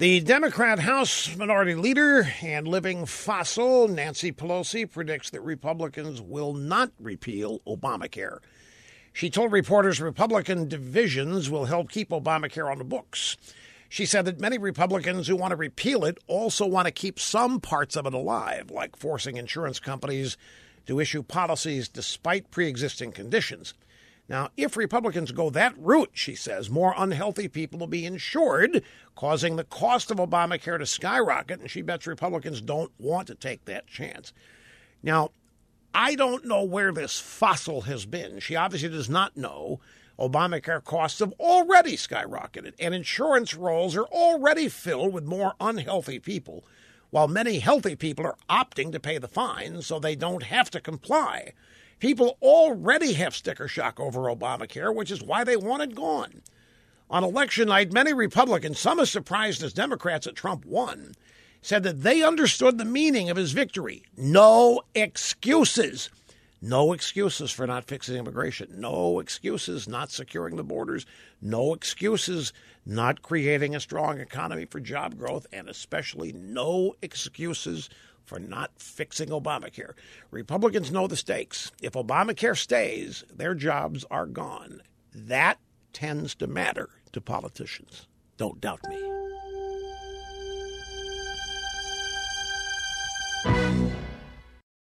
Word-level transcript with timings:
The 0.00 0.20
Democrat 0.20 0.78
House 0.78 1.36
Minority 1.36 1.74
Leader 1.74 2.26
and 2.40 2.66
living 2.66 3.04
fossil 3.04 3.86
Nancy 3.86 4.32
Pelosi 4.32 4.90
predicts 4.90 5.28
that 5.28 5.42
Republicans 5.42 6.22
will 6.22 6.54
not 6.54 6.90
repeal 6.98 7.60
Obamacare. 7.66 8.38
She 9.12 9.28
told 9.28 9.52
reporters 9.52 10.00
Republican 10.00 10.68
divisions 10.68 11.50
will 11.50 11.66
help 11.66 11.90
keep 11.90 12.08
Obamacare 12.08 12.72
on 12.72 12.78
the 12.78 12.84
books. 12.84 13.36
She 13.90 14.06
said 14.06 14.24
that 14.24 14.40
many 14.40 14.56
Republicans 14.56 15.26
who 15.26 15.36
want 15.36 15.50
to 15.50 15.56
repeal 15.56 16.06
it 16.06 16.16
also 16.26 16.66
want 16.66 16.86
to 16.86 16.92
keep 16.92 17.20
some 17.20 17.60
parts 17.60 17.94
of 17.94 18.06
it 18.06 18.14
alive, 18.14 18.70
like 18.70 18.96
forcing 18.96 19.36
insurance 19.36 19.78
companies 19.78 20.38
to 20.86 20.98
issue 20.98 21.22
policies 21.22 21.90
despite 21.90 22.50
pre 22.50 22.68
existing 22.68 23.12
conditions. 23.12 23.74
Now, 24.30 24.50
if 24.56 24.76
Republicans 24.76 25.32
go 25.32 25.50
that 25.50 25.74
route, 25.76 26.12
she 26.12 26.36
says, 26.36 26.70
more 26.70 26.94
unhealthy 26.96 27.48
people 27.48 27.80
will 27.80 27.88
be 27.88 28.06
insured, 28.06 28.84
causing 29.16 29.56
the 29.56 29.64
cost 29.64 30.12
of 30.12 30.18
Obamacare 30.18 30.78
to 30.78 30.86
skyrocket, 30.86 31.58
and 31.58 31.68
she 31.68 31.82
bets 31.82 32.06
Republicans 32.06 32.60
don't 32.60 32.92
want 32.96 33.26
to 33.26 33.34
take 33.34 33.64
that 33.64 33.88
chance. 33.88 34.32
Now, 35.02 35.32
I 35.92 36.14
don't 36.14 36.44
know 36.44 36.62
where 36.62 36.92
this 36.92 37.18
fossil 37.18 37.80
has 37.82 38.06
been. 38.06 38.38
She 38.38 38.54
obviously 38.54 38.90
does 38.90 39.10
not 39.10 39.36
know. 39.36 39.80
Obamacare 40.16 40.84
costs 40.84 41.18
have 41.18 41.32
already 41.40 41.96
skyrocketed, 41.96 42.74
and 42.78 42.94
insurance 42.94 43.54
rolls 43.54 43.96
are 43.96 44.06
already 44.06 44.68
filled 44.68 45.12
with 45.12 45.24
more 45.24 45.54
unhealthy 45.58 46.20
people, 46.20 46.64
while 47.10 47.26
many 47.26 47.58
healthy 47.58 47.96
people 47.96 48.24
are 48.26 48.38
opting 48.48 48.92
to 48.92 49.00
pay 49.00 49.18
the 49.18 49.26
fines 49.26 49.88
so 49.88 49.98
they 49.98 50.14
don't 50.14 50.44
have 50.44 50.70
to 50.70 50.80
comply. 50.80 51.52
People 52.00 52.38
already 52.40 53.12
have 53.12 53.36
sticker 53.36 53.68
shock 53.68 54.00
over 54.00 54.22
Obamacare, 54.22 54.94
which 54.94 55.10
is 55.10 55.22
why 55.22 55.44
they 55.44 55.56
want 55.56 55.82
it 55.82 55.94
gone. 55.94 56.42
On 57.10 57.22
election 57.22 57.68
night, 57.68 57.92
many 57.92 58.14
Republicans, 58.14 58.78
some 58.78 58.98
as 58.98 59.10
surprised 59.10 59.62
as 59.62 59.74
Democrats 59.74 60.24
that 60.24 60.34
Trump 60.34 60.64
won, 60.64 61.12
said 61.60 61.82
that 61.82 62.02
they 62.02 62.22
understood 62.22 62.78
the 62.78 62.84
meaning 62.86 63.28
of 63.28 63.36
his 63.36 63.52
victory. 63.52 64.02
No 64.16 64.80
excuses. 64.94 66.08
No 66.62 66.92
excuses 66.92 67.50
for 67.50 67.66
not 67.66 67.86
fixing 67.86 68.16
immigration. 68.16 68.80
No 68.80 69.18
excuses 69.18 69.86
not 69.86 70.10
securing 70.10 70.56
the 70.56 70.64
borders. 70.64 71.04
No 71.42 71.74
excuses 71.74 72.52
not 72.86 73.22
creating 73.22 73.74
a 73.74 73.80
strong 73.80 74.20
economy 74.20 74.64
for 74.64 74.80
job 74.80 75.18
growth. 75.18 75.46
And 75.52 75.68
especially 75.68 76.32
no 76.32 76.94
excuses 77.02 77.90
for 78.30 78.38
not 78.38 78.70
fixing 78.78 79.30
Obamacare. 79.30 79.94
Republicans 80.30 80.92
know 80.92 81.08
the 81.08 81.16
stakes. 81.16 81.72
If 81.82 81.94
Obamacare 81.94 82.56
stays, 82.56 83.24
their 83.28 83.56
jobs 83.56 84.04
are 84.08 84.26
gone. 84.26 84.82
That 85.12 85.58
tends 85.92 86.36
to 86.36 86.46
matter 86.46 86.90
to 87.10 87.20
politicians. 87.20 88.06
Don't 88.36 88.60
doubt 88.60 88.88
me. 88.88 89.19